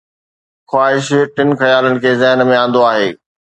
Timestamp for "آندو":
2.65-2.85